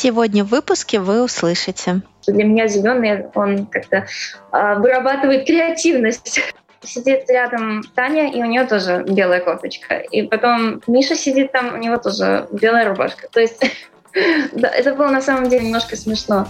[0.00, 2.02] Сегодня в выпуске вы услышите.
[2.28, 4.06] Для меня зеленый, он как-то
[4.52, 6.40] э, вырабатывает креативность.
[6.84, 9.96] Сидит рядом Таня, и у нее тоже белая кофточка.
[9.96, 13.26] И потом Миша сидит там, у него тоже белая рубашка.
[13.28, 13.60] То есть
[14.52, 16.46] да, это было на самом деле немножко смешно.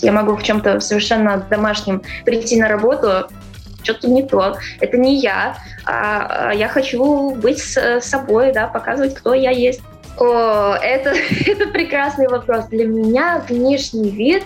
[0.00, 3.28] Я могу в чем-то совершенно домашнем прийти на работу,
[3.82, 9.34] что-то не то, это не я, а, а я хочу быть собой, да, показывать, кто
[9.34, 9.82] я есть.
[10.18, 11.10] О, это,
[11.46, 12.66] это прекрасный вопрос.
[12.66, 14.44] Для меня внешний вид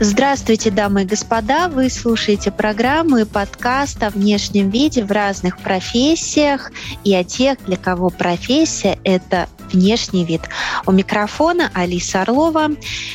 [0.00, 1.68] Здравствуйте, дамы и господа!
[1.68, 6.72] Вы слушаете программу и подкаст о внешнем виде в разных профессиях
[7.04, 10.42] и о тех, для кого профессия– это внешний вид.
[10.86, 12.70] У микрофона Алиса Орлова.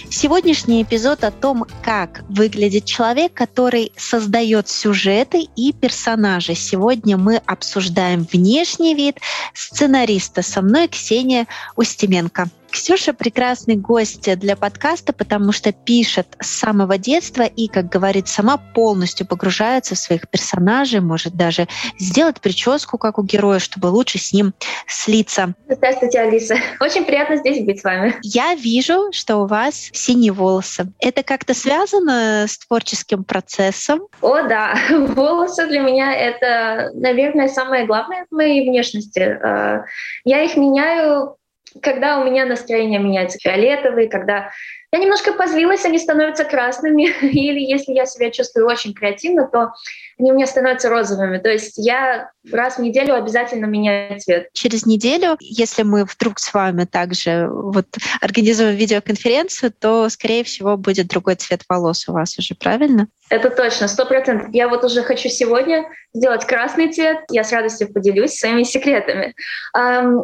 [0.09, 6.55] Сегодняшний эпизод о том, как выглядит человек, который создает сюжеты и персонажи.
[6.55, 9.17] Сегодня мы обсуждаем внешний вид
[9.53, 10.41] сценариста.
[10.41, 12.49] Со мной Ксения Устименко.
[12.71, 18.57] Ксюша прекрасный гость для подкаста, потому что пишет с самого детства и, как говорит сама,
[18.57, 21.67] полностью погружается в своих персонажей, может даже
[21.97, 24.53] сделать прическу, как у героя, чтобы лучше с ним
[24.87, 25.55] слиться.
[25.67, 26.57] Здравствуйте, Алиса.
[26.79, 28.15] Очень приятно здесь быть с вами.
[28.21, 30.91] Я вижу, что у вас синие волосы.
[30.99, 34.01] Это как-то связано с творческим процессом?
[34.21, 34.75] О, да.
[34.89, 39.19] Волосы для меня— это, наверное, самое главное в моей внешности.
[39.19, 39.83] Э,
[40.23, 41.38] я их меняю
[41.81, 44.51] когда у меня настроение меняется фиолетовый, когда
[44.91, 49.73] я немножко позлилась, они становятся красными, или если я себя чувствую очень креативно, то
[50.19, 51.37] они у меня становятся розовыми.
[51.37, 54.49] То есть я раз в неделю обязательно меняю цвет.
[54.53, 57.85] Через неделю, если мы вдруг с вами также вот
[58.21, 63.07] организуем видеоконференцию, то, скорее всего, будет другой цвет волос у вас уже, правильно?
[63.29, 64.49] Это точно, сто процентов.
[64.51, 67.19] Я вот уже хочу сегодня сделать красный цвет.
[67.29, 69.35] Я с радостью поделюсь своими секретами.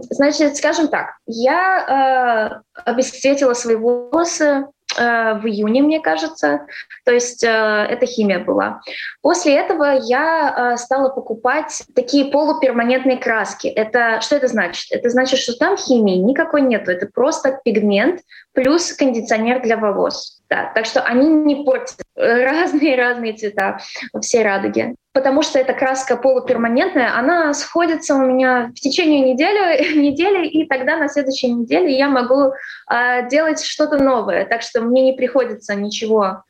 [0.09, 4.65] Значит, скажем так, я э, обесцветила свои волосы
[4.95, 6.65] в июне, мне кажется.
[7.03, 8.81] То есть э, это химия была.
[9.21, 13.67] После этого я э, стала покупать такие полуперманентные краски.
[13.67, 14.91] Это что это значит?
[14.91, 16.91] Это значит, что там химии никакой нету.
[16.91, 18.21] Это просто пигмент
[18.53, 20.41] плюс кондиционер для волос.
[20.49, 23.79] Да, так что они не портят разные-разные цвета
[24.13, 24.95] во всей радуге.
[25.15, 30.97] Потому что эта краска полуперманентная, она сходится у меня в течение недели, недели и тогда
[30.97, 32.51] на следующей неделе я могу
[32.91, 34.45] э, делать что-то новое.
[34.45, 36.43] Так что мне не приходится ничего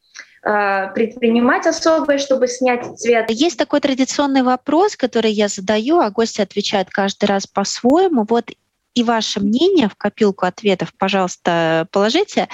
[0.47, 3.29] а, предпринимать особое, чтобы снять цвет.
[3.29, 8.25] Есть такой традиционный вопрос, который я задаю, а гости отвечают каждый раз по-своему.
[8.27, 8.51] Вот
[8.95, 12.47] и ваше мнение в копилку ответов, пожалуйста, положите.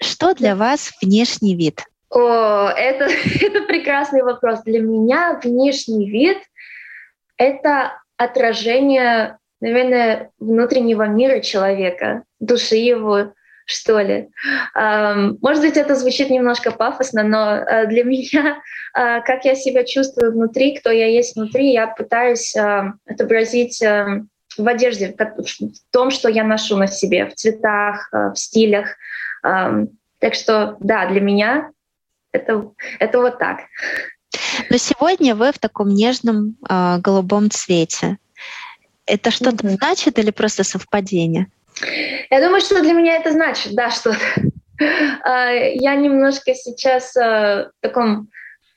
[0.00, 1.84] Что для вас внешний вид?
[2.14, 3.08] О, это,
[3.40, 4.62] это прекрасный вопрос.
[4.62, 6.38] Для меня внешний вид—
[7.36, 13.32] это отражение, наверное, внутреннего мира человека, души его,
[13.66, 14.28] что ли.
[14.74, 18.58] Может быть, это звучит немножко пафосно, но э, для меня,
[18.96, 23.82] э, как я себя чувствую внутри, кто я есть внутри, я пытаюсь э, отобразить
[24.56, 28.94] в одежде, в том, что я ношу на себе, в цветах, в стилях.
[29.42, 31.72] Так что, да, для меня
[32.34, 33.60] это, это вот так.
[34.70, 38.18] Но сегодня вы в таком нежном э, голубом цвете.
[39.06, 39.76] Это что-то mm-hmm.
[39.76, 41.46] значит или просто совпадение?
[42.30, 44.14] Я думаю, что для меня это значит, да, что
[45.22, 48.28] а, я немножко сейчас а, в таком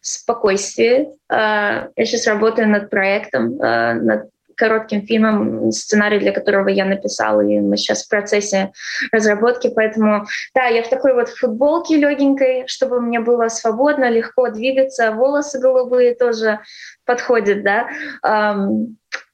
[0.01, 1.07] спокойствии.
[1.29, 7.77] Я сейчас работаю над проектом, над коротким фильмом, сценарий для которого я написала, и мы
[7.77, 8.71] сейчас в процессе
[9.11, 15.11] разработки, поэтому, да, я в такой вот футболке легенькой, чтобы мне было свободно, легко двигаться,
[15.11, 16.59] волосы голубые тоже
[17.05, 17.87] подходят, да.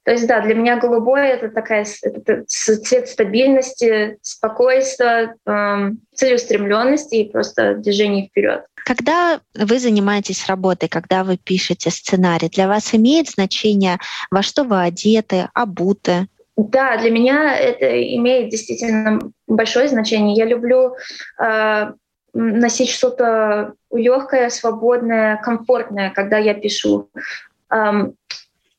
[0.03, 7.31] То есть, да, для меня голубой это такая это цвет стабильности, спокойствия, эм, целеустремленности и
[7.31, 8.65] просто движения вперед.
[8.85, 13.97] Когда вы занимаетесь работой, когда вы пишете сценарий, для вас имеет значение,
[14.29, 16.27] во что вы одеты, обуты?
[16.57, 17.85] Да, для меня это
[18.15, 20.35] имеет действительно большое значение.
[20.35, 20.95] Я люблю
[21.41, 21.93] э,
[22.33, 27.09] носить что-то легкое, свободное, комфортное, когда я пишу.
[27.71, 28.15] Эм,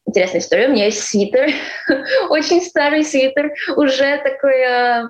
[0.07, 0.69] интересная история.
[0.69, 1.51] У меня есть свитер,
[2.29, 5.09] очень старый свитер, уже такой э,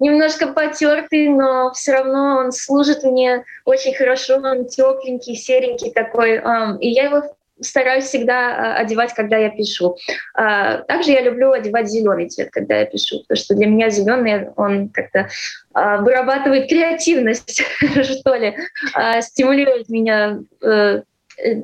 [0.00, 4.36] немножко потертый, но все равно он служит мне очень хорошо.
[4.36, 6.36] Он тепленький, серенький такой.
[6.36, 7.22] Э, и я его
[7.60, 9.96] стараюсь всегда э, одевать, когда я пишу.
[10.38, 14.50] Э, также я люблю одевать зеленый цвет, когда я пишу, потому что для меня зеленый
[14.56, 15.28] он как-то
[15.74, 18.56] э, вырабатывает креативность, что ли,
[18.94, 20.40] э, стимулирует меня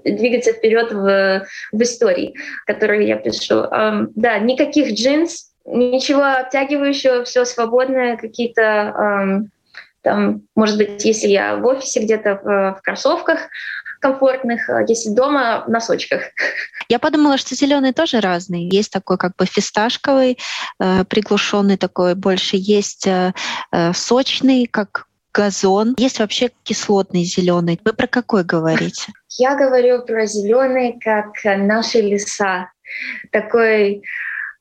[0.04, 2.34] двигаться вперед в, в истории,
[2.66, 3.66] которую я пишу.
[4.14, 9.48] Да, никаких джинс, ничего обтягивающего, все свободное, какие-то
[10.02, 13.38] там, может быть, если я в офисе где-то в, в кроссовках
[14.02, 16.22] комфортных, а если дома в носочках.
[16.88, 18.68] Я подумала, что зеленый тоже разный.
[18.68, 20.38] Есть такой как бы фисташковый,
[20.80, 23.32] э, приглушенный такой больше, есть э,
[23.70, 25.94] э сочный, как газон.
[25.98, 27.80] Есть вообще кислотный зеленый.
[27.84, 29.12] Вы про какой говорите?
[29.38, 32.70] Я говорю про зеленый, как наши леса.
[33.30, 34.02] Такой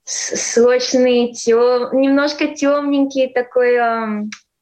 [0.03, 3.77] сочный, тем, немножко темненький, такой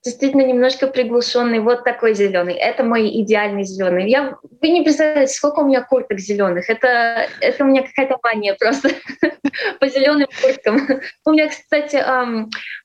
[0.03, 2.53] действительно немножко приглушенный, вот такой зеленый.
[2.53, 4.09] Это мой идеальный зеленый.
[4.09, 6.69] Я, вы не представляете, сколько у меня курток зеленых.
[6.69, 8.89] Это, это у меня какая-то мания просто
[9.79, 10.87] по зеленым курткам.
[11.25, 12.03] У меня, кстати,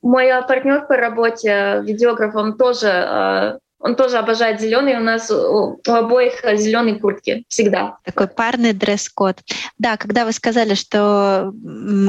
[0.01, 4.97] мой партнер по работе, видеограф, он тоже а, он тоже обожает зеленый.
[4.97, 7.97] У нас у, у обоих зеленые куртки всегда.
[8.03, 9.37] Такой парный дресс-код.
[9.77, 11.53] Да, когда вы сказали, что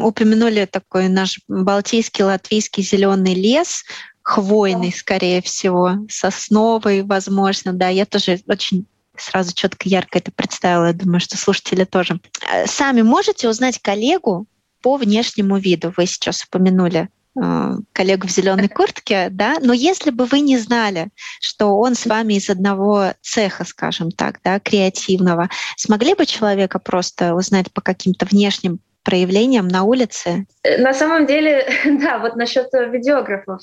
[0.02, 3.84] упомянули такой наш балтийский, латвийский зеленый лес,
[4.26, 8.84] хвойный, скорее всего, сосновый, возможно, да, я тоже очень
[9.16, 10.86] сразу четко, ярко это представила.
[10.86, 12.20] Я думаю, что слушатели тоже.
[12.50, 14.48] Э, сами можете узнать коллегу
[14.82, 15.94] по внешнему виду.
[15.96, 17.08] Вы сейчас упомянули
[17.40, 21.08] э, коллегу в зеленой куртке, да, но если бы вы не знали,
[21.40, 27.32] что он с вами из одного цеха, скажем так, да, креативного, смогли бы человека просто
[27.36, 30.46] узнать по каким-то внешним проявлениям на улице?
[30.64, 33.62] Э, на самом деле, да, вот насчет э, видеографов.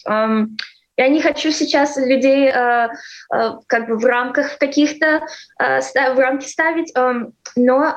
[0.96, 2.90] Я не хочу сейчас людей э,
[3.68, 5.26] как бы в рамках каких-то
[5.58, 6.94] в рамки ставить,
[7.56, 7.96] но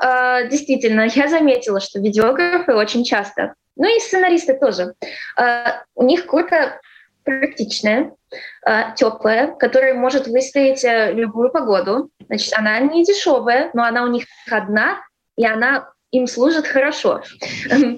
[0.49, 4.95] действительно я заметила, что видеографы очень часто, ну и сценаристы тоже,
[5.93, 6.81] у них куртка
[7.23, 8.13] практичная,
[8.95, 10.83] теплая, которая может выстоять
[11.13, 12.09] любую погоду.
[12.25, 15.03] Значит, она не дешевая, но она у них одна,
[15.37, 17.21] и она им служит хорошо.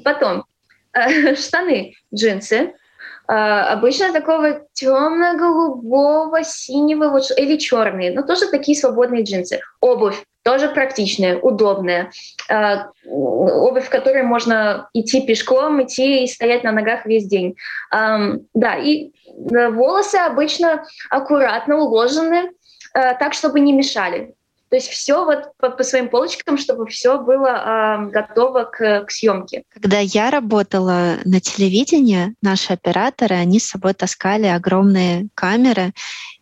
[0.03, 0.45] Потом
[0.93, 9.23] э, штаны, джинсы, э, обычно такого темно-голубого, синего вот, или черные, но тоже такие свободные
[9.23, 9.59] джинсы.
[9.81, 12.11] Обувь тоже практичная, удобная.
[12.49, 17.55] Э, обувь, в которой можно идти пешком, идти и стоять на ногах весь день.
[17.91, 22.51] Да, и волосы обычно аккуратно уложены,
[22.93, 24.33] так, чтобы не мешали.
[24.69, 29.11] То есть все вот по, по своим полочкам, чтобы все было э, готово к, к
[29.11, 29.63] съемке.
[29.73, 35.93] Когда я работала на телевидении, наши операторы, они с собой таскали огромные камеры,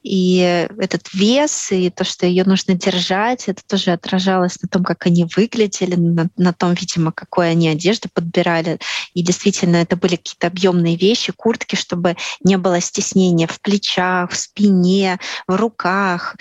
[0.07, 5.05] и этот вес, и то, что ее нужно держать, это тоже отражалось на том, как
[5.05, 8.79] они выглядели, на, на том, видимо, какой они одежды подбирали.
[9.13, 14.37] И действительно, это были какие-то объемные вещи, куртки, чтобы не было стеснения в плечах, в
[14.37, 16.37] спине, в руках.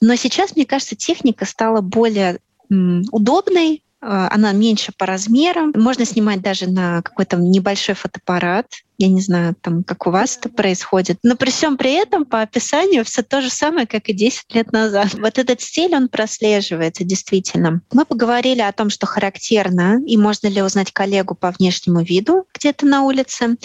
[0.00, 5.72] Но сейчас, мне кажется, техника стала более удобной, она меньше по размерам.
[5.74, 8.66] Можно снимать даже на какой-то небольшой фотоаппарат.
[8.98, 11.18] Я не знаю, там, как у вас это происходит.
[11.22, 14.72] Но при всем при этом по описанию все то же самое, как и 10 лет
[14.72, 15.14] назад.
[15.14, 17.82] Вот этот стиль, он прослеживается действительно.
[17.92, 22.86] Мы поговорили о том, что характерно, и можно ли узнать коллегу по внешнему виду где-то
[22.86, 23.56] на улице.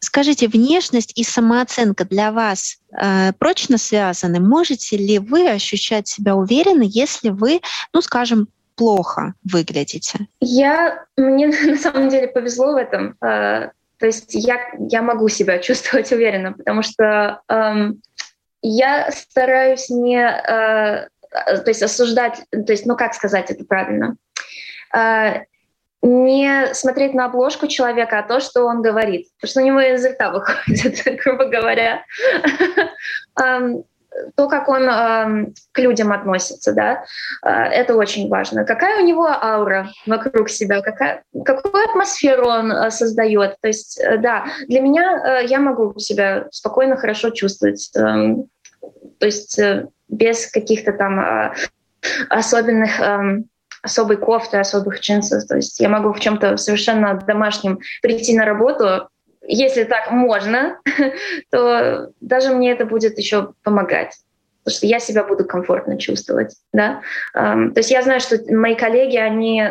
[0.00, 4.38] Скажите, внешность и самооценка для вас э, прочно связаны?
[4.38, 7.60] Можете ли вы ощущать себя уверенно, если вы,
[7.92, 10.28] ну, скажем, плохо выглядите?
[10.40, 13.16] Я, мне на самом деле повезло в этом.
[13.20, 18.00] Э, то есть я, я могу себя чувствовать уверенно, потому что эм,
[18.62, 24.16] я стараюсь не, э, то есть осуждать, то есть, ну как сказать это правильно,
[24.96, 25.42] э,
[26.00, 30.06] не смотреть на обложку человека, а то, что он говорит, потому что у него из
[30.06, 32.04] рта выходит, грубо говоря.
[34.36, 37.04] То, как он э, к людям относится, да,
[37.44, 38.64] э, это очень важно.
[38.64, 43.56] Какая у него аура вокруг себя, какая, какую атмосферу он э, создает.
[43.60, 47.90] То есть, э, да, для меня э, я могу себя спокойно, хорошо чувствовать.
[47.96, 48.34] Э,
[49.18, 51.54] то есть э, без каких-то там э,
[52.28, 53.42] особенных э,
[53.82, 55.46] особой кофты, особых джинсов.
[55.46, 59.08] То есть я могу в чем-то совершенно домашнем прийти на работу,
[59.48, 60.78] если так можно,
[61.50, 64.14] то даже мне это будет еще помогать
[64.64, 67.00] потому что я себя буду комфортно чувствовать, да.
[67.32, 69.62] То есть я знаю, что мои коллеги, они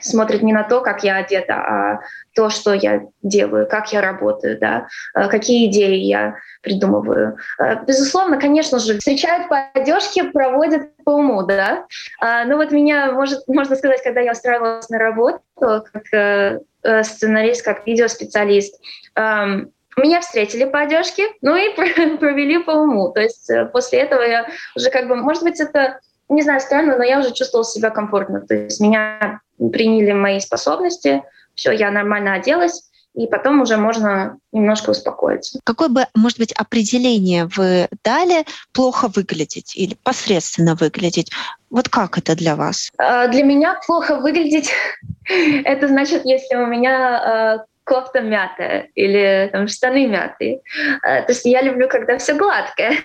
[0.00, 2.00] смотрит не на то, как я одета, а
[2.34, 7.36] то, что я делаю, как я работаю, да, э, какие идеи я придумываю.
[7.58, 11.86] Э, безусловно, конечно же, встречают по одежке, проводят по уму, да.
[12.20, 16.60] А, ну вот меня, может, можно сказать, когда я устраивалась на работу, как э,
[17.02, 18.80] сценарист, как видеоспециалист,
[19.16, 21.74] меня встретили по одежке, ну и
[22.16, 23.10] провели по уму.
[23.12, 27.02] То есть после этого я уже как бы, может быть, это не знаю, странно, но
[27.02, 28.40] я уже чувствовала себя комфортно.
[28.40, 29.40] То есть меня
[29.72, 31.22] приняли мои способности,
[31.54, 35.58] все, я нормально оделась, и потом уже можно немножко успокоиться.
[35.64, 41.30] Какое бы, может быть, определение вы дали плохо выглядеть или посредственно выглядеть?
[41.70, 42.90] Вот как это для вас?
[42.98, 44.72] А, для меня плохо выглядеть—
[45.64, 50.60] это значит, если у меня а, кофта мятая или там, штаны мятые.
[51.02, 52.98] А, то есть я люблю, когда все гладкое.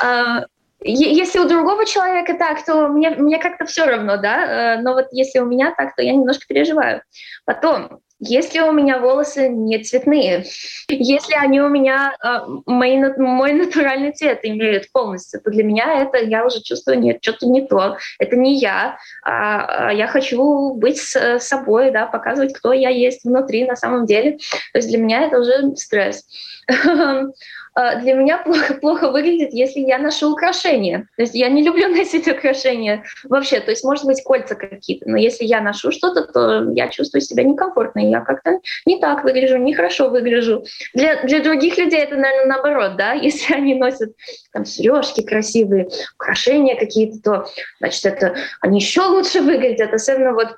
[0.80, 5.08] Если у другого человека так, то мне, мне как-то все равно, да, э, но вот
[5.10, 7.02] если у меня так, то я немножко переживаю.
[7.44, 10.44] Потом, если у меня волосы не цветные,
[10.88, 16.18] если они у меня э, мои, мой натуральный цвет имеют полностью, то для меня это
[16.18, 20.98] я уже чувствую, нет, что-то не то, это не я, а, а я хочу быть
[20.98, 24.38] с собой, да, показывать, кто я есть внутри на самом деле.
[24.72, 26.24] То есть для меня это уже стресс.
[27.78, 31.06] А, для меня плохо, плохо выглядит, если я ношу украшения.
[31.16, 33.60] То есть я не люблю носить украшения вообще.
[33.60, 35.08] То есть, может быть, кольца какие-то.
[35.08, 38.00] Но если я ношу что-то, то я чувствую себя некомфортно.
[38.00, 40.64] Я как-то не так выгляжу, нехорошо выгляжу.
[40.92, 43.12] Для, для других людей это, наверное, наоборот, да.
[43.28, 44.12] Если они носят
[44.52, 47.46] там сережки красивые, украшения какие-то, то,
[47.78, 49.94] значит, это они еще лучше выглядят.
[49.94, 50.56] Особенно вот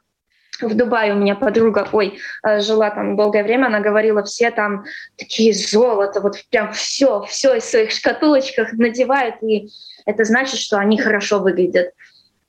[0.61, 4.85] в Дубае у меня подруга, ой, э, жила там долгое время, она говорила, все там
[5.17, 9.69] такие золото, вот прям все, все из своих шкатулочках надевают, и
[10.07, 11.93] это значит, что они хорошо выглядят.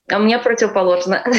[0.09, 1.23] А мне противоположно.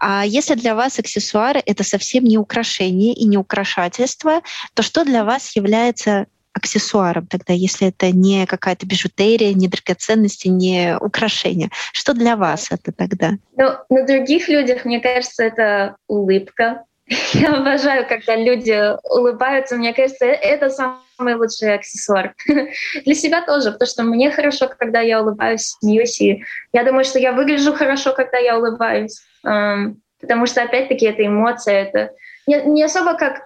[0.00, 4.40] А если для вас аксессуары— это совсем не украшение и не украшательство,
[4.74, 6.26] то что для вас является
[6.56, 11.70] аксессуаром тогда, если это не какая-то бижутерия, не драгоценности, не украшения?
[11.92, 13.32] Что для вас это тогда?
[13.56, 16.84] Ну, на других людях, мне кажется, это улыбка.
[17.34, 19.76] Я обожаю, когда люди улыбаются.
[19.76, 22.34] Мне кажется, это самый лучший аксессуар.
[23.04, 26.20] Для себя тоже, потому что мне хорошо, когда я улыбаюсь, смеюсь.
[26.20, 29.20] И я думаю, что я выгляжу хорошо, когда я улыбаюсь.
[29.42, 31.84] Потому что, опять-таки, это эмоция.
[31.84, 32.10] Это
[32.46, 33.45] не, особо как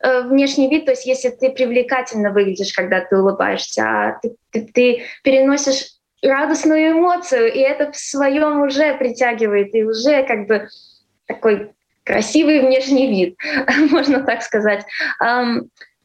[0.00, 5.02] внешний вид, то есть если ты привлекательно выглядишь, когда ты улыбаешься, а ты, ты, ты
[5.22, 5.86] переносишь
[6.22, 10.68] радостную эмоцию, и это в своем уже притягивает, и уже как бы
[11.26, 11.72] такой
[12.04, 13.36] красивый внешний вид,
[13.90, 14.84] можно так сказать.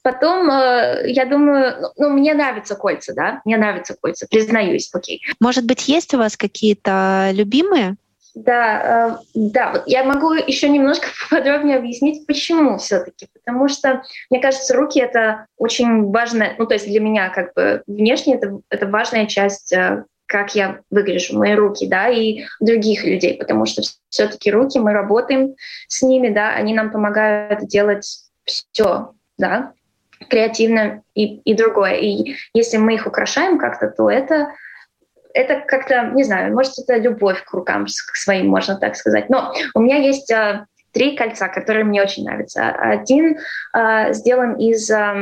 [0.03, 5.21] Потом, э, я думаю, ну, ну, мне нравятся кольца, да, мне нравятся кольца, признаюсь, окей.
[5.39, 7.95] Может быть, есть у вас какие-то любимые?
[8.35, 13.27] Да, э, да, я могу еще немножко подробнее объяснить, почему все-таки.
[13.33, 17.83] Потому что, мне кажется, руки это очень важная, ну, то есть для меня как бы
[17.85, 23.37] внешне это, это важная часть э, как я выгляжу, мои руки, да, и других людей,
[23.37, 25.53] потому что все-таки руки, мы работаем
[25.87, 28.07] с ними, да, они нам помогают делать
[28.43, 29.73] все, да,
[30.29, 31.97] креативно и, и другое.
[31.97, 34.53] И если мы их украшаем как-то, то это
[35.33, 39.29] это как-то, не знаю, может, это любовь к рукам своим, можно так сказать.
[39.29, 42.69] Но у меня есть а, три кольца, которые мне очень нравятся.
[42.69, 43.37] Один
[43.73, 45.15] а, сделан из а,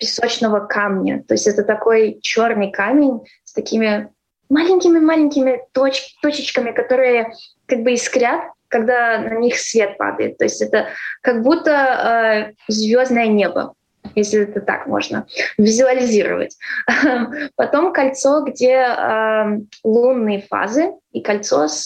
[0.00, 4.08] песочного камня, то есть это такой черный камень с такими
[4.48, 7.32] маленькими-маленькими точ точечками, которые
[7.66, 10.38] как бы искрят, когда на них свет падает.
[10.38, 10.88] То есть это
[11.22, 13.74] как будто э, звездное небо
[14.18, 16.56] если это так можно визуализировать.
[17.56, 21.84] Потом кольцо, где э, лунные фазы и кольцо с,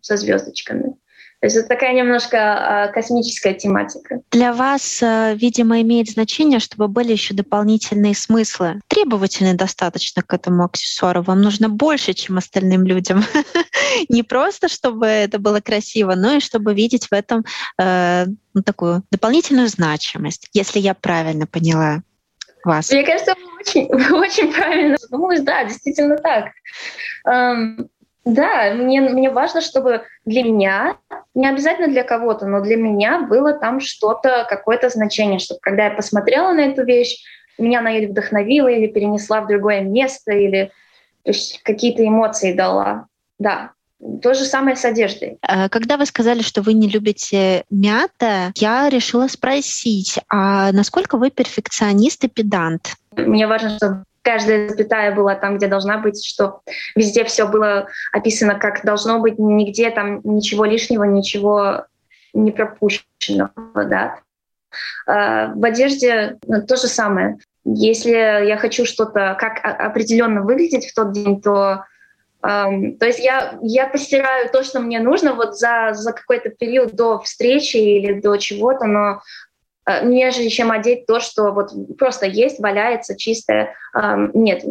[0.00, 0.94] со звездочками.
[1.42, 4.20] То есть это такая немножко э, космическая тематика.
[4.30, 8.80] Для вас, э, видимо, имеет значение, чтобы были еще дополнительные смыслы.
[8.86, 11.22] Требовательны достаточно к этому аксессуару.
[11.22, 13.24] Вам нужно больше, чем остальным людям.
[14.08, 17.44] Не просто, чтобы это было красиво, но и чтобы видеть в этом
[17.76, 22.02] э, ну, такую дополнительную значимость, если я правильно поняла
[22.62, 22.92] вас.
[22.92, 25.40] Мне кажется, вы очень, вы очень правильно задумалась.
[25.40, 26.52] Да, действительно так.
[28.24, 30.96] Да, мне, мне важно, чтобы для меня,
[31.34, 35.90] не обязательно для кого-то, но для меня было там что-то, какое-то значение, чтобы когда я
[35.90, 37.22] посмотрела на эту вещь,
[37.58, 40.70] меня она или вдохновила, или перенесла в другое место, или
[41.64, 43.06] какие-то эмоции дала.
[43.38, 43.72] Да,
[44.20, 45.38] то же самое с одеждой.
[45.46, 51.30] Э, когда вы сказали, что вы не любите мята, я решила спросить, а насколько вы
[51.30, 52.94] перфекционист и педант?
[53.16, 56.60] Мне важно, чтобы каждая запятая была там, где должна быть, что
[56.96, 61.86] везде все было описано, как должно быть, нигде там ничего лишнего, ничего
[62.32, 64.20] непропущенного, да.
[65.06, 67.38] А, в одежде ну, то же самое.
[67.64, 71.84] Если я хочу что-то как определенно выглядеть в тот день, то
[72.44, 76.92] Um, то есть я, я постираю то, что мне нужно вот за, за какой-то период
[76.92, 79.22] до встречи или до чего-то, но
[80.02, 83.74] нежели чем одеть то, что вот просто есть, валяется чистое.
[83.96, 84.62] Um, нет,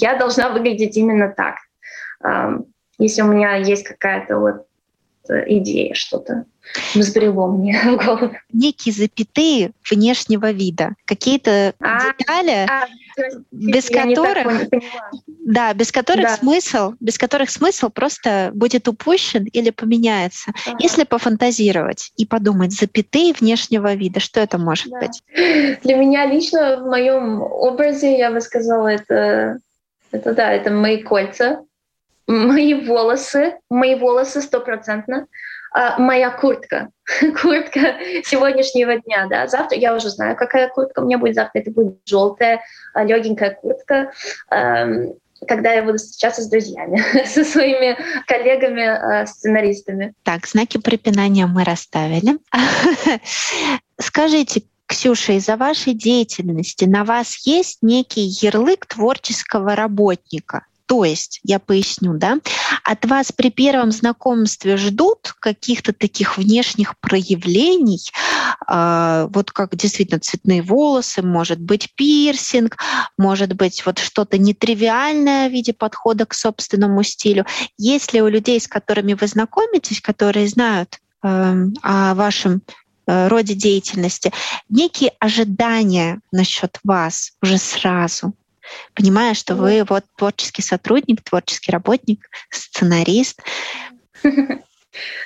[0.00, 1.56] я должна выглядеть именно так.
[2.24, 2.66] Um,
[2.98, 4.66] если у меня есть какая-то вот
[5.28, 6.44] идея, что-то
[6.94, 8.34] взбрело мне в голову.
[8.52, 12.86] Некие запятые внешнего вида, какие-то а, детали, а,
[13.50, 14.68] без которых,
[15.26, 16.36] да, без которых да.
[16.36, 20.52] смысл, без которых смысл просто будет упущен или поменяется.
[20.66, 20.76] Ага.
[20.80, 25.00] Если пофантазировать и подумать, запятые внешнего вида, что это может да.
[25.00, 25.22] быть?
[25.82, 29.58] Для меня лично в моем образе, я бы сказала, это,
[30.10, 31.64] это да, это мои кольца,
[32.32, 35.26] мои волосы, мои волосы стопроцентно,
[35.72, 36.88] а, моя куртка,
[37.42, 41.70] куртка сегодняшнего дня, да, завтра я уже знаю, какая куртка у меня будет завтра, это
[41.70, 42.62] будет желтая,
[42.94, 44.12] а, легенькая куртка,
[45.48, 49.26] когда я буду встречаться с друзьями, со своими коллегами, а.
[50.22, 52.38] Так, знаки препинания мы расставили.
[53.98, 60.66] Скажите, Ксюша, из-за вашей деятельности на вас есть некий ярлык творческого работника?
[60.92, 62.36] То есть, я поясню, да,
[62.84, 68.10] от вас при первом знакомстве ждут каких-то таких внешних проявлений,
[68.68, 72.76] э, вот как действительно цветные волосы, может быть пирсинг,
[73.16, 77.46] может быть вот что-то нетривиальное в виде подхода к собственному стилю.
[77.78, 82.60] Если у людей, с которыми вы знакомитесь, которые знают э, о вашем
[83.06, 84.30] э, роде деятельности,
[84.68, 88.34] некие ожидания насчет вас уже сразу
[88.94, 93.40] понимая, что вы вот творческий сотрудник, творческий работник, сценарист.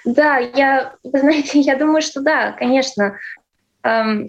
[0.04, 3.18] Да, я, вы знаете, я думаю, что да, конечно.
[3.82, 4.28] Эм,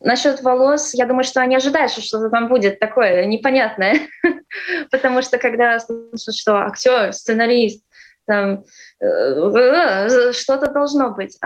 [0.00, 4.08] насчет волос, я думаю, что они ожидают, что что-то там будет такое непонятное.
[4.90, 7.82] Потому что когда слышат, что актер, сценарист,
[8.26, 8.64] там
[9.00, 11.38] э, что-то должно быть.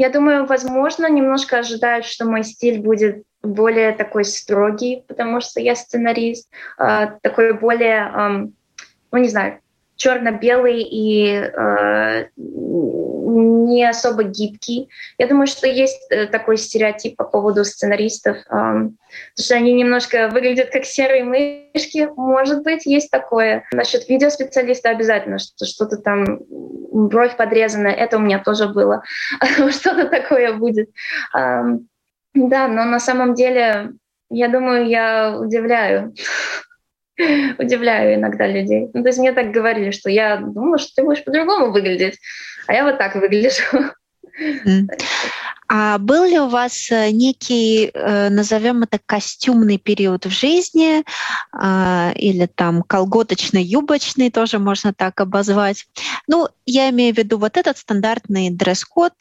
[0.00, 5.74] Я думаю, возможно, немножко ожидают, что мой стиль будет более такой строгий, потому что я
[5.74, 8.46] сценарист, э, такой более, э,
[9.12, 9.60] ну не знаю,
[9.96, 12.28] черно-белый и э,
[13.30, 14.88] не особо гибкий.
[15.18, 18.96] Я думаю, что есть э, такой стереотип по поводу сценаристов, потому
[19.38, 22.08] что они немножко выглядят как серые мышки.
[22.16, 23.64] Может быть, есть такое.
[23.72, 26.40] Насчет видеоспециалиста обязательно, что что-то там
[26.92, 29.02] бровь подрезанная, это у меня тоже было.
[29.70, 30.90] Что-то такое будет.
[31.32, 33.92] Да, но на самом деле,
[34.30, 36.14] я думаю, я удивляю.
[37.58, 38.88] удивляю иногда людей.
[38.92, 42.18] Ну, то есть мне так говорили, что я думала, что ты будешь по-другому выглядеть,
[42.66, 43.62] а я вот так выгляжу.
[45.72, 51.04] А был ли у вас э, некий, э, назовем это, костюмный период в жизни,
[51.52, 55.86] а, или там колготочно-юбочный, тоже можно так обозвать?
[56.26, 59.12] Ну, я имею в виду вот этот стандартный дресс-код,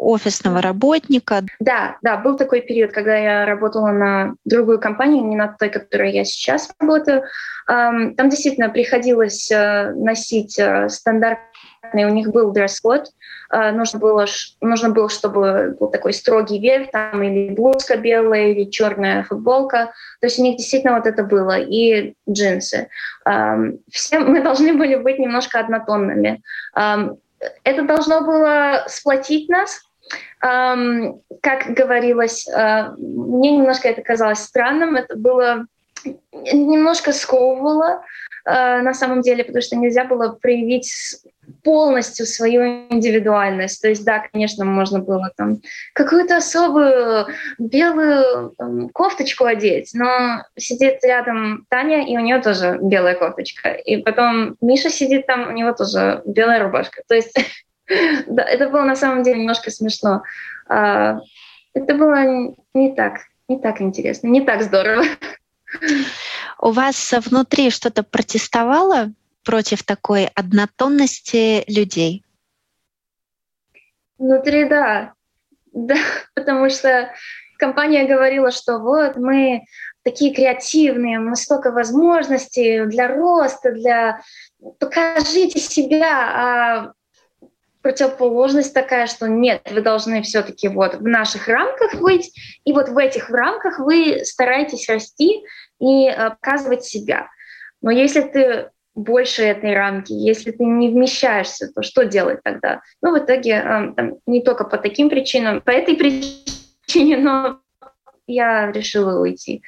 [0.00, 1.42] офисного работника.
[1.60, 6.12] Да, да, был такой период, когда я работала на другую компанию, не на той, которой
[6.12, 7.24] я сейчас работаю.
[7.66, 13.08] Там действительно приходилось э, носить э, стандартный, у них был дресс-код,
[13.52, 14.26] э, нужно было,
[14.60, 19.92] нужно было, чтобы был такой строгий верх, там или блузка белая, или черная футболка.
[20.20, 22.88] То есть у них действительно вот это было, и джинсы.
[23.90, 26.42] Все мы должны были быть немножко однотонными.
[26.72, 29.80] Это должно было сплотить нас,
[30.42, 35.66] Um, как говорилось, uh, мне немножко это казалось странным, это было
[36.32, 38.02] немножко сковывало
[38.48, 40.90] uh, на самом деле, потому что нельзя было проявить
[41.62, 43.82] полностью свою индивидуальность.
[43.82, 45.60] То есть, да, конечно, можно было там
[45.94, 47.26] какую-то особую
[47.58, 53.70] белую там, кофточку одеть, но сидит рядом Таня, и у нее тоже белая кофточка.
[53.70, 57.02] И потом Миша сидит там, у него тоже белая рубашка.
[57.08, 57.34] То есть
[58.26, 60.22] Да, это было на самом деле немножко смешно.
[60.68, 61.18] А,
[61.74, 65.04] это было не так, не так интересно, не так здорово.
[66.60, 69.12] У вас внутри что-то протестовало
[69.44, 72.24] против такой однотонности людей?
[74.18, 75.14] Внутри, да.
[75.72, 75.96] Да,
[76.34, 77.12] потому что
[77.58, 79.64] компания говорила, что вот мы
[80.02, 84.20] такие креативные, нас столько возможностей для роста, для
[84.78, 86.92] покажите себя, а
[87.82, 92.32] противоположность такая, что нет, вы должны все-таки вот в наших рамках быть,
[92.64, 95.42] и вот в этих рамках вы стараетесь расти
[95.80, 97.28] и э, показывать себя.
[97.80, 100.12] Но если ты больше этой рамки.
[100.12, 102.82] Если ты не вмещаешься, то что делать тогда?
[103.02, 107.60] Ну, в итоге э, там, не только по таким причинам, по этой причине, но
[108.26, 109.62] я решила уйти.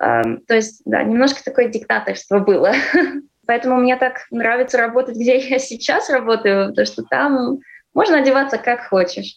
[0.00, 2.72] Э, то есть, да, немножко такое диктаторство было.
[3.52, 7.58] Поэтому мне так нравится работать, где я сейчас работаю, потому что там
[7.92, 9.36] можно одеваться как хочешь.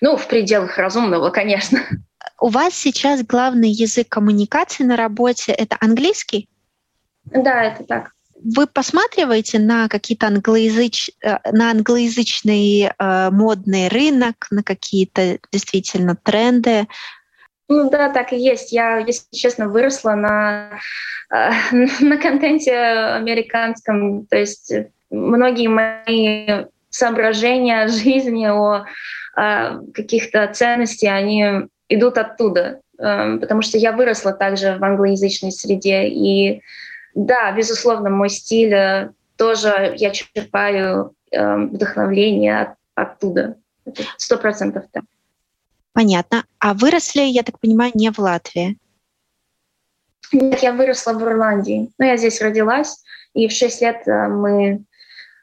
[0.00, 1.78] Ну, в пределах разумного, конечно.
[2.40, 6.48] У вас сейчас главный язык коммуникации на работе— это английский?
[7.26, 8.10] Да, это так.
[8.42, 11.10] Вы посматриваете на какие-то англоязыч...
[11.22, 16.88] Э, на англоязычный э, модный рынок, на какие-то действительно тренды?
[17.68, 18.72] Ну да, так и есть.
[18.72, 20.78] Я, если честно, выросла на,
[21.32, 21.50] э,
[22.00, 24.26] на контенте американском.
[24.26, 24.72] То есть
[25.10, 28.84] многие мои соображения жизни, о,
[29.34, 32.80] о каких-то ценностях, они идут оттуда.
[32.98, 36.08] Э, потому что я выросла также в англоязычной среде.
[36.08, 36.60] И
[37.14, 43.56] да, безусловно, мой стиль э, тоже я черпаю вдохновление от, оттуда.
[44.16, 45.02] Сто процентов так.
[45.94, 46.44] Понятно.
[46.58, 48.76] А выросли, я так понимаю, не в Латвии?
[50.32, 51.92] Нет, я выросла в Ирландии.
[51.98, 53.02] Ну, я здесь родилась,
[53.32, 54.84] и в 6 лет э, мы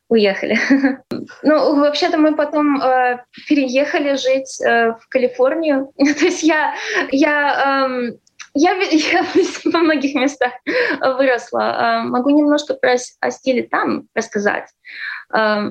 [0.10, 0.60] уехали.
[1.44, 5.94] ну, вообще-то мы потом э, переехали жить э, в Калифорнию.
[5.98, 6.76] То есть я,
[7.12, 8.18] я, э,
[8.54, 9.26] я, я
[9.72, 10.52] во многих местах
[11.00, 11.62] выросла.
[11.62, 14.68] Э, могу немножко про о стиле там рассказать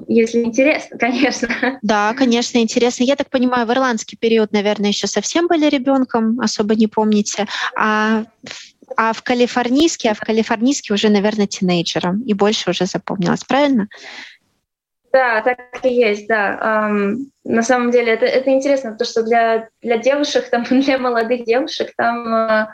[0.08, 1.78] если интересно, конечно.
[1.82, 3.04] Да, конечно, интересно.
[3.04, 7.46] Я так понимаю, в ирландский период, наверное, еще совсем были ребенком, особо не помните.
[7.76, 8.24] А
[8.96, 13.86] а в калифорнийский, а в калифорнийский уже, наверное, тинейджером, и больше уже запомнилось, правильно?
[15.12, 16.90] Да, так и есть, да.
[16.90, 21.44] Um, на самом деле это, это интересно, потому что для, для девушек, там, для молодых
[21.44, 22.66] девушек, там uh,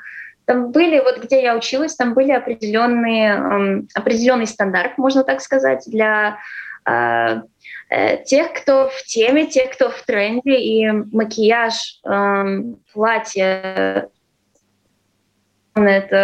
[0.46, 5.82] там были, вот где я училась, там были определенные, эм, определенный стандарт, можно так сказать,
[5.86, 6.38] для э, э,
[8.24, 14.08] тех, кто в теме, тех, кто в тренде, и макияж, э, платье,
[15.74, 16.16] это,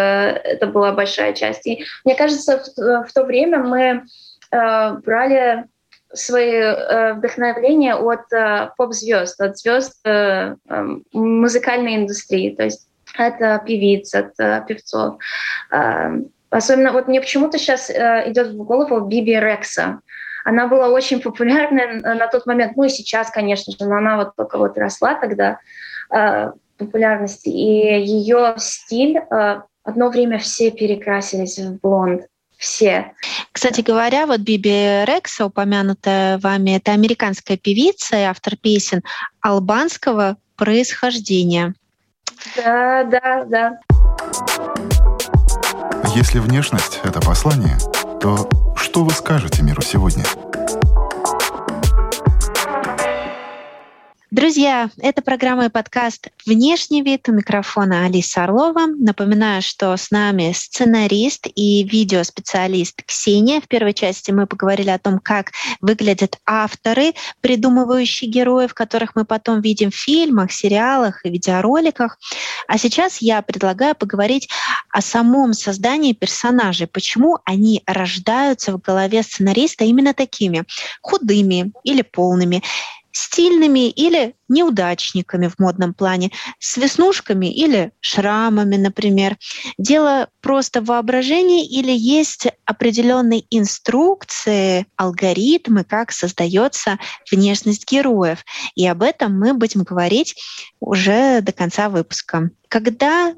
[0.43, 1.67] это была большая часть.
[1.67, 4.03] И мне кажется, в, в то время мы
[4.51, 5.65] э, брали
[6.13, 12.55] свои э, вдохновления от э, поп-звезд, от звезд э, э, музыкальной индустрии.
[12.55, 15.17] То есть это певиц, это певцов.
[15.71, 19.99] Эм, особенно вот мне почему-то сейчас э, идет в голову Биби Рекса.
[20.43, 24.35] Она была очень популярна на тот момент, ну и сейчас, конечно же, но она вот
[24.35, 25.59] только вот росла тогда
[26.09, 27.49] э, популярности.
[27.49, 32.23] И ее стиль э, одно время все перекрасились в блонд.
[32.57, 33.11] Все.
[33.51, 39.01] Кстати говоря, вот Биби Рекса, упомянутая вами, это американская певица и автор песен
[39.41, 41.73] албанского происхождения.
[42.55, 43.79] Да, да, да.
[46.15, 47.77] Если внешность— это послание,
[48.21, 48.47] то
[48.83, 50.25] что вы скажете миру сегодня?
[54.33, 58.87] Друзья, это программа и подкаст «Внешний вид» у микрофона Алиса Орлова.
[58.87, 63.61] Напоминаю, что с нами сценарист и видеоспециалист Ксения.
[63.61, 69.61] В первой части мы поговорили о том, как выглядят авторы, придумывающие героев, которых мы потом
[69.61, 72.17] видим в фильмах, сериалах и видеороликах.
[72.67, 74.49] А сейчас я предлагаю поговорить
[74.89, 80.63] о самом создании персонажей, почему они рождаются в голове сценариста именно такими,
[81.03, 82.63] худыми или полными,
[83.13, 89.37] стильными или неудачниками в модном плане, с веснушками или шрамами, например.
[89.77, 96.97] Дело просто в воображении или есть определенные инструкции, алгоритмы, как создается
[97.31, 98.43] внешность героев.
[98.75, 100.35] И об этом мы будем говорить
[100.79, 102.49] уже до конца выпуска.
[102.67, 103.33] Когда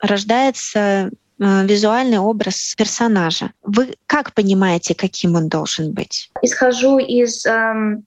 [0.00, 3.52] рождается э, визуальный образ персонажа.
[3.62, 6.30] Вы как понимаете, каким он должен быть?
[6.42, 8.04] Исхожу из эм,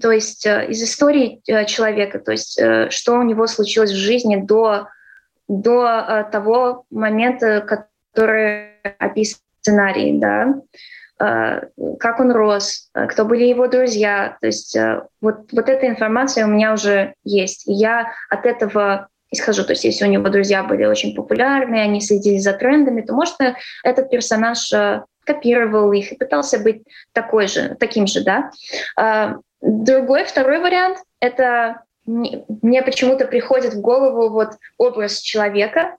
[0.00, 3.96] то есть э, из истории э, человека, то есть э, что у него случилось в
[3.96, 4.88] жизни до,
[5.48, 10.54] до того момента, который описан в сценарии, да,
[11.98, 14.38] как он рос, кто были его друзья.
[14.40, 14.74] То есть
[15.20, 17.64] вот, вот эта информация у меня уже есть.
[17.66, 19.64] Я от этого исхожу.
[19.64, 23.36] То есть если у него друзья были очень популярные, они следили за трендами, то, может,
[23.84, 24.72] этот персонаж
[25.24, 28.50] копировал их и пытался быть такой же, таким же, да.
[29.60, 35.96] Другой, второй вариант— это мне почему-то приходит в голову вот образ человека,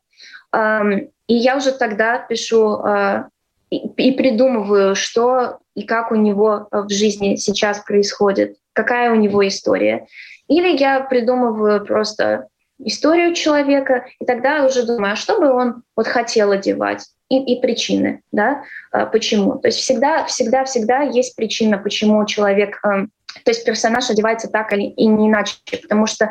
[0.54, 3.30] и я уже тогда пишу а,
[3.69, 10.08] и придумываю, что и как у него в жизни сейчас происходит, какая у него история.
[10.47, 12.47] Или я придумываю просто
[12.80, 17.08] историю человека, и тогда уже думаю, а что бы он вот хотел одевать?
[17.30, 19.58] И, и причины, да, а, почему.
[19.58, 23.06] То есть всегда, всегда, всегда есть причина, почему человек, э,
[23.43, 26.29] то есть персонаж одевается так или и не иначе, потому что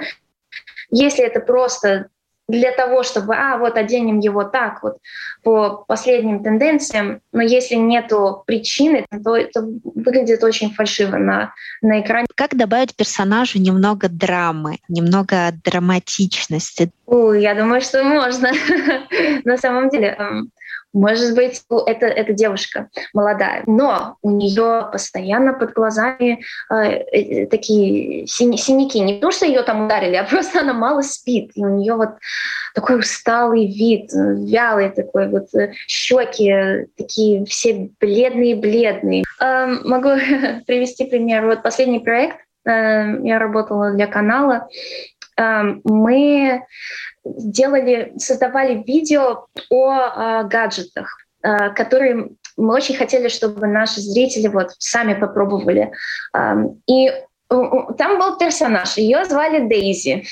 [0.91, 2.09] если это просто
[2.51, 4.99] для того, чтобы, а, вот оденем его так, вот
[5.43, 12.27] по последним тенденциям, но если нету причины, то это выглядит очень фальшиво на, на экране.
[12.35, 16.91] Как добавить персонажу немного драмы, немного драматичности?
[17.07, 18.51] Ой, я думаю, что можно.
[19.45, 20.51] на самом деле, эм,
[20.93, 28.27] может быть, это, это девушка молодая, но у нее постоянно под глазами э, э, такие
[28.27, 28.99] синя, синяки.
[29.01, 31.53] Не то, что ее там ударили, а просто она мало спит.
[31.55, 32.11] И у нее вот
[32.75, 39.25] такой усталый вид, вялый такой, вот э, щеки такие все бледные-бледные.
[39.41, 40.09] Э, могу
[40.67, 41.47] привести пример.
[41.47, 42.71] Вот последний проект, э,
[43.23, 44.69] я работала для канала,
[45.37, 46.63] э, мы
[47.25, 54.71] делали, создавали видео о э, гаджетах, э, которые мы очень хотели, чтобы наши зрители вот
[54.79, 55.93] сами попробовали.
[56.37, 56.55] Э,
[56.87, 57.13] и
[57.49, 60.25] там был персонаж, ее звали Дейзи.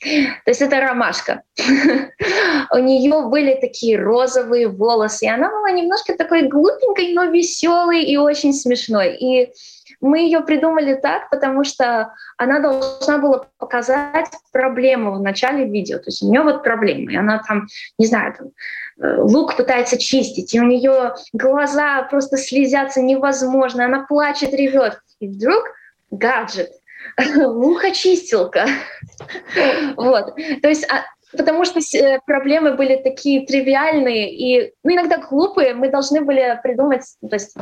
[0.00, 1.42] То есть это ромашка.
[2.70, 8.16] У нее были такие розовые волосы, и она была немножко такой глупенькой, но веселой и
[8.16, 9.16] очень смешной.
[9.16, 9.52] И
[10.00, 15.98] мы ее придумали так, потому что она должна была показать проблему в начале видео.
[15.98, 17.66] То есть у нее вот проблема, и она там,
[17.98, 18.48] не знаю, там,
[19.00, 25.00] э, лук пытается чистить, и у нее глаза просто слезятся невозможно, она плачет, ревет.
[25.20, 25.64] И вдруг
[26.10, 26.70] гаджет,
[27.36, 28.66] лукочистилка.
[29.96, 30.36] Вот.
[30.62, 31.04] То есть а,
[31.36, 35.74] потому что э, проблемы были такие тривиальные и ну, иногда глупые.
[35.74, 37.54] Мы должны были придумать, то есть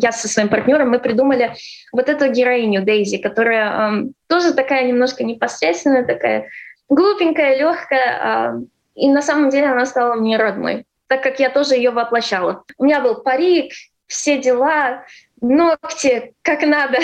[0.00, 1.54] я со своим партнером, мы придумали
[1.92, 6.48] вот эту героиню Дейзи, которая эм, тоже такая немножко непосредственная, такая
[6.88, 8.60] глупенькая, легкая, э,
[8.94, 12.64] и на самом деле она стала мне родной, так как я тоже ее воплощала.
[12.78, 13.72] У меня был парик,
[14.06, 15.04] все дела,
[15.40, 16.98] ногти, как надо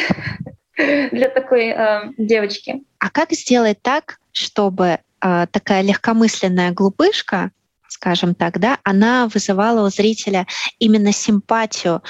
[0.77, 2.83] для такой э, девочки.
[2.99, 7.51] А как сделать так, чтобы такая легкомысленная глупышка,
[7.89, 10.47] скажем так, да, она вызывала у зрителя
[10.79, 12.03] именно симпатию,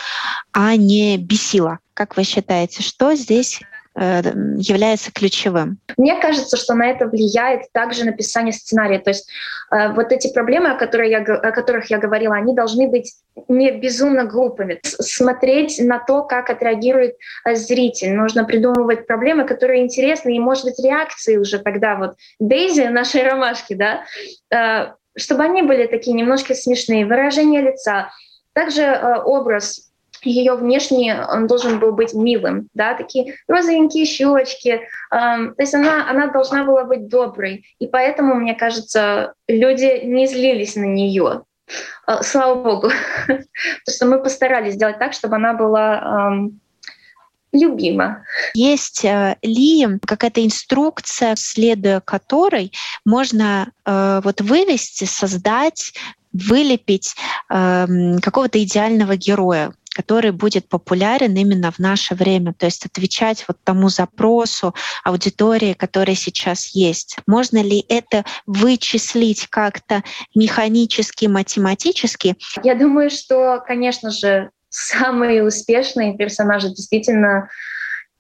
[0.53, 1.79] а не бесила.
[1.95, 3.61] Как вы считаете, что здесь
[3.97, 5.79] является ключевым?
[5.97, 9.01] Мне кажется, что на это влияет также написание сценария.
[9.01, 9.29] То есть
[9.73, 13.15] э, вот эти проблемы, о, которых я, о которых я говорила, они должны быть
[13.49, 14.79] не безумно глупыми.
[14.83, 18.15] Смотреть на то, как отреагирует э, зритель.
[18.15, 23.75] Нужно придумывать проблемы, которые интересны, и, может быть, реакции уже тогда вот Дейзи, нашей ромашки,
[23.75, 24.05] да,
[25.17, 28.11] чтобы они были такие немножко смешные, выражение лица,
[28.53, 29.90] также образ
[30.23, 34.81] ее внешне он должен был быть милым, да, такие розовенькие щечки.
[35.11, 37.65] Эм, то есть она, она должна была быть доброй.
[37.79, 41.43] И поэтому, мне кажется, люди не злились на нее.
[42.07, 42.91] Э, слава богу.
[43.27, 43.45] Потому
[43.87, 46.61] что мы постарались сделать так, чтобы она была эм,
[47.53, 48.25] любима.
[48.55, 52.73] Есть э, ли какая-то инструкция, следуя которой
[53.05, 55.93] можно э, вот вывести, создать
[56.33, 57.15] вылепить
[57.49, 57.87] э,
[58.23, 63.89] какого-то идеального героя, который будет популярен именно в наше время, то есть отвечать вот тому
[63.89, 64.75] запросу
[65.05, 67.17] аудитории, которая сейчас есть.
[67.27, 70.03] Можно ли это вычислить как-то
[70.35, 72.37] механически, математически?
[72.63, 77.49] Я думаю, что, конечно же, самые успешные персонажи действительно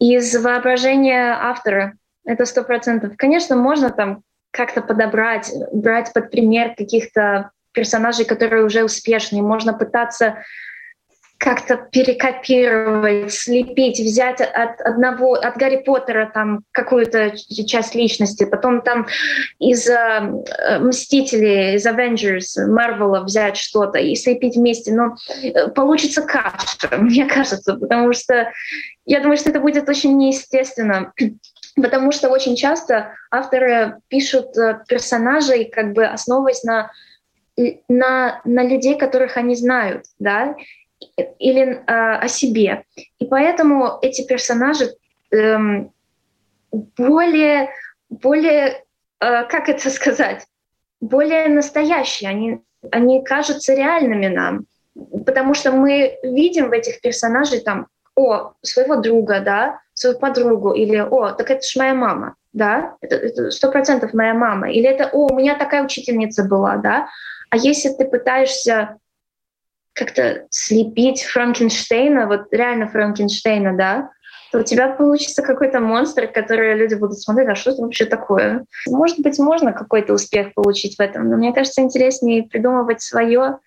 [0.00, 1.94] из воображения автора.
[2.24, 3.12] Это сто процентов.
[3.16, 9.42] Конечно, можно там как-то подобрать, брать под пример каких-то персонажей, которые уже успешные.
[9.42, 10.38] Можно пытаться
[11.40, 17.32] как-то перекопировать, слепить, взять от одного, от Гарри Поттера там какую-то
[17.66, 19.06] часть личности, потом там
[19.58, 20.20] из э,
[20.80, 24.92] Мстителей, из Avengers, Марвела взять что-то и слепить вместе.
[24.92, 28.52] Но э, получится каша, мне кажется, потому что
[29.06, 31.12] я думаю, что это будет очень неестественно.
[31.76, 36.90] Потому что очень часто авторы пишут э, персонажей, как бы основываясь на
[37.88, 40.54] на, на людей, которых они знают, да,
[41.38, 42.84] или э, о себе.
[43.18, 44.90] И поэтому эти персонажи
[45.32, 45.58] э,
[46.72, 47.70] более,
[48.08, 48.84] более,
[49.20, 50.46] э, как это сказать,
[51.00, 52.60] более настоящие, они,
[52.90, 54.66] они кажутся реальными нам,
[55.26, 57.86] потому что мы видим в этих персонажей там,
[58.16, 63.50] о, своего друга, да, свою подругу, или о, так это же моя мама, да, это
[63.50, 67.08] сто процентов моя мама, или это, о, у меня такая учительница была, да,
[67.48, 68.98] а если ты пытаешься
[70.00, 74.10] как-то слепить Франкенштейна, вот реально Франкенштейна, да,
[74.50, 78.64] то у тебя получится какой-то монстр, который люди будут смотреть, а что это вообще такое?
[78.88, 83.58] Может быть, можно какой-то успех получить в этом, но мне кажется, интереснее придумывать свое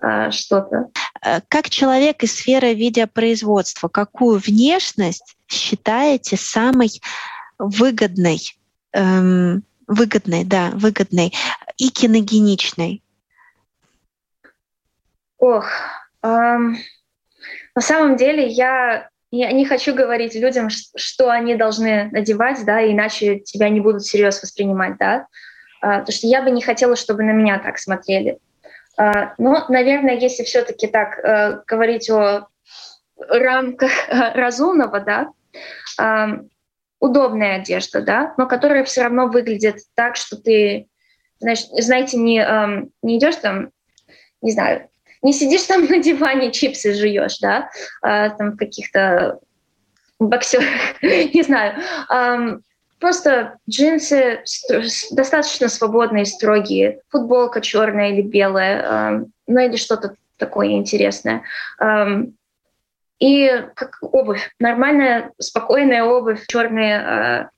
[0.00, 0.88] а, что-то.
[1.24, 7.00] Э, как человек из сферы видеопроизводства, какую внешность считаете самой
[7.58, 8.40] выгодной,
[8.92, 11.32] эм, выгодной, да, выгодной
[11.78, 13.02] и киногеничной?
[15.38, 15.66] Ох,
[16.22, 16.76] эм,
[17.74, 23.40] на самом деле я, я не хочу говорить людям, что они должны надевать, да, иначе
[23.40, 25.26] тебя не будут всерьез воспринимать, да,
[25.82, 28.38] э, потому что я бы не хотела, чтобы на меня так смотрели.
[28.98, 32.48] Э, но, наверное, если все-таки так э, говорить о
[33.28, 33.90] рамках
[34.34, 35.32] разумного, да,
[36.00, 36.40] э,
[36.98, 40.88] удобная одежда, да, но которая все равно выглядит так, что ты,
[41.40, 42.38] знаешь, знаете, не,
[43.02, 43.70] не идешь там,
[44.40, 44.88] не знаю,
[45.26, 47.68] не сидишь там на диване, чипсы жуешь, да,
[48.00, 49.40] а, там в каких-то
[50.20, 50.68] боксерах,
[51.02, 51.74] не знаю.
[52.08, 52.60] Um,
[53.00, 54.44] просто джинсы
[55.10, 61.42] достаточно свободные, строгие, футболка черная или белая, um, ну или что-то такое интересное.
[61.82, 62.32] Um,
[63.18, 67.48] и как обувь, нормальная, спокойная обувь, черные, uh,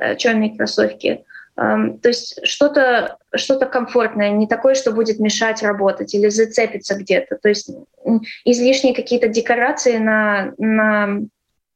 [0.00, 1.24] uh, черные кроссовки.
[1.56, 7.36] То есть что-то что комфортное, не такое, что будет мешать работать или зацепиться где-то.
[7.36, 7.70] То есть
[8.44, 11.20] излишние какие-то декорации на, на,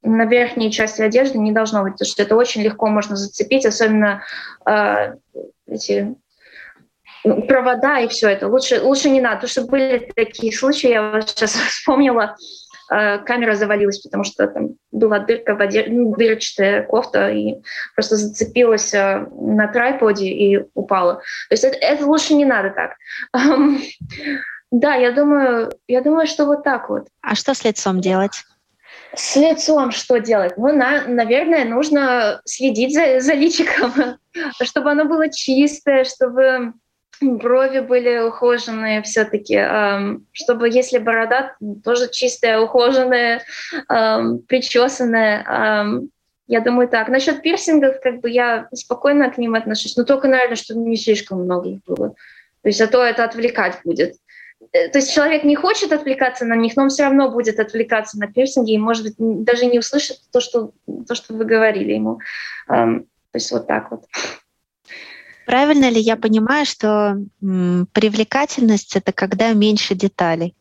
[0.02, 4.22] на верхней части одежды не должно быть, потому что это очень легко можно зацепить, особенно
[4.66, 5.14] э,
[5.66, 6.14] эти
[7.22, 8.48] провода и все это.
[8.48, 12.36] Лучше, лучше не надо, потому что были такие случаи, я вот сейчас вспомнила,
[12.90, 17.54] камера завалилась, потому что там была дырка в одежде, ну, дырчатая кофта, и
[17.94, 21.14] просто зацепилась э, на трайподе и упала.
[21.48, 22.96] То есть это, это лучше не надо так.
[24.72, 27.08] Да, я думаю, я думаю, что вот так вот.
[27.22, 28.44] А что с лицом делать?
[29.14, 30.56] С лицом что делать?
[30.56, 33.92] Ну, на, наверное, нужно следить за, за личиком,
[34.62, 36.72] чтобы оно было чистое, чтобы
[37.20, 39.60] брови были ухоженные все-таки,
[40.32, 43.42] чтобы если борода тоже чистая, ухоженная,
[43.88, 46.00] причесанная.
[46.46, 47.08] Я думаю так.
[47.08, 51.44] Насчет пирсингов, как бы я спокойно к ним отношусь, но только, наверное, чтобы не слишком
[51.44, 52.14] много их было.
[52.62, 54.16] То есть, а то это отвлекать будет.
[54.72, 58.18] Э, то есть человек не хочет отвлекаться на них, но он все равно будет отвлекаться
[58.18, 60.72] на пирсинги и, может быть, даже не услышит то, что,
[61.06, 62.20] то, что вы говорили ему.
[62.66, 63.04] То
[63.34, 64.04] есть вот так вот.
[65.50, 70.54] Правильно ли я понимаю, что привлекательность это когда меньше деталей?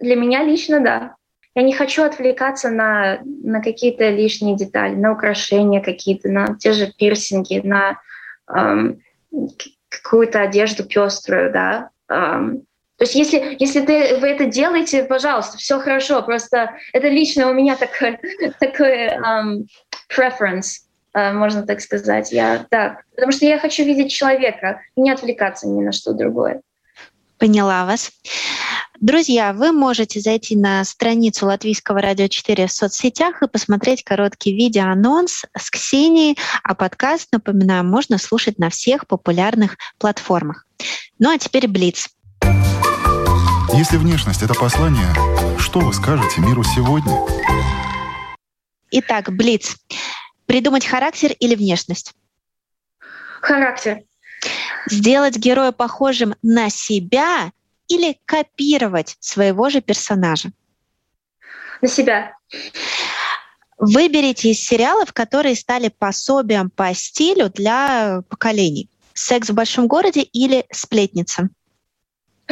[0.00, 1.14] Для меня лично да.
[1.54, 6.92] Я не хочу отвлекаться на, на какие-то лишние детали, на украшения какие-то, на те же
[6.98, 8.00] пирсинги, на
[8.52, 8.98] эм,
[9.88, 11.90] какую-то одежду пеструю, да.
[12.08, 12.62] Эм,
[12.96, 16.20] то есть если, если ты, вы это делаете, пожалуйста, все хорошо.
[16.20, 18.18] Просто это лично у меня такой,
[18.58, 19.66] такой um,
[20.10, 20.80] preference.
[21.14, 22.32] Э, можно так сказать.
[22.32, 26.62] Я, да, потому что я хочу видеть человека не отвлекаться ни на что другое.
[27.38, 28.10] Поняла вас.
[29.00, 35.44] Друзья, вы можете зайти на страницу Латвийского радио 4 в соцсетях и посмотреть короткий видеоанонс
[35.58, 40.66] с Ксенией, а подкаст, напоминаю, можно слушать на всех популярных платформах.
[41.18, 42.10] Ну а теперь Блиц.
[43.74, 45.12] Если внешность— это послание,
[45.58, 47.18] что вы скажете миру сегодня?
[48.92, 49.76] Итак, Блиц.
[50.46, 52.14] Придумать характер или внешность?
[53.40, 54.02] Характер.
[54.88, 57.52] Сделать героя похожим на себя
[57.88, 60.50] или копировать своего же персонажа?
[61.80, 62.36] На себя.
[63.78, 68.88] Выберите из сериалов, которые стали пособием по стилю для поколений.
[69.14, 71.48] «Секс в большом городе» или «Сплетница»?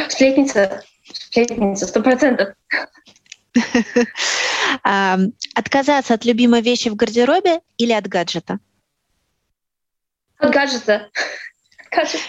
[0.08, 0.82] Сплетница.
[1.12, 2.48] Сплетница, сто процентов.
[5.54, 8.58] Отказаться от любимой вещи в гардеробе или от гаджета?
[10.38, 11.10] От гаджета.
[11.90, 12.20] Гаджет.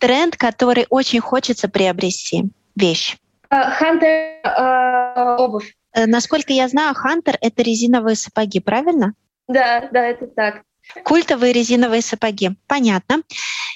[0.00, 2.44] Тренд, который очень хочется приобрести.
[2.76, 3.16] Вещь.
[3.50, 5.74] Хантер uh, обувь.
[5.92, 9.14] Э, насколько я знаю, Хантер— это резиновые сапоги, правильно?
[9.48, 10.62] Да, да, это так.
[11.04, 12.50] Культовые резиновые сапоги.
[12.66, 13.22] Понятно.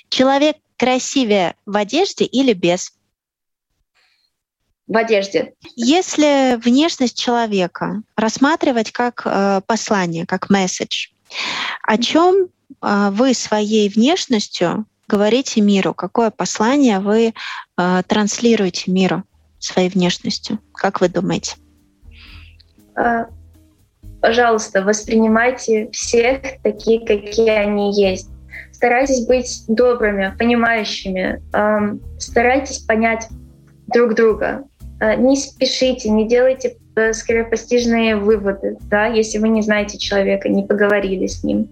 [0.09, 2.93] Человек красивее в одежде или без?
[4.87, 5.55] В одежде.
[5.77, 11.09] Если внешность человека рассматривать как э, послание, как месседж,
[11.83, 12.49] о чем
[12.81, 15.95] э, вы своей внешностью говорите миру?
[15.95, 17.33] Какое послание вы
[17.79, 19.25] э, транслируете миру
[19.59, 20.59] своей внешностью?
[20.75, 21.57] Как вы думаете?
[22.97, 23.27] А,
[24.21, 28.29] пожалуйста, воспринимайте всех такие, какие они есть.
[28.73, 31.41] Старайтесь быть добрыми, понимающими.
[32.19, 33.29] Старайтесь понять
[33.87, 34.65] друг друга.
[35.03, 40.63] Э, не спешите, не делайте э, скоропостижные выводы, да, если вы не знаете человека, не
[40.63, 41.69] поговорили с ним.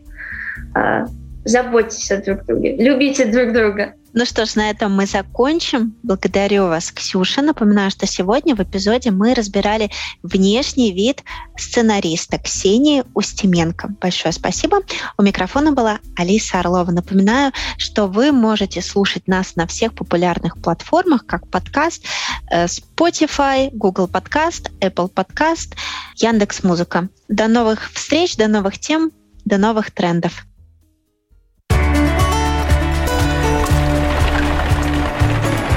[0.74, 1.06] А,
[1.44, 3.94] заботьтесь о друг друге, любите друг друга.
[4.12, 5.94] Ну что ж, на этом мы закончим.
[6.02, 7.42] Благодарю вас, Ксюша.
[7.42, 9.90] Напоминаю, что сегодня в эпизоде мы разбирали
[10.24, 11.22] внешний вид
[11.56, 13.88] сценариста Ксении Устименко.
[14.00, 14.80] Большое спасибо.
[15.16, 16.90] У микрофона была Алиса Орлова.
[16.90, 22.04] Напоминаю, что вы можете слушать нас на всех популярных платформах, как подкаст,
[22.50, 25.76] э, Spotify, Google Podcast, Apple Podcast,
[26.16, 27.08] Яндекс Музыка.
[27.28, 29.12] До новых встреч, до новых тем,
[29.44, 30.46] до новых трендов.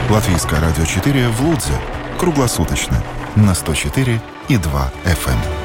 [0.09, 1.73] Латвийское радио 4 в Лудзе.
[2.19, 3.01] Круглосуточно.
[3.35, 5.62] На 104 и 2 FM.